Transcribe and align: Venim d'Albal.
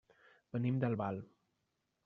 Venim 0.55 0.79
d'Albal. 0.85 1.21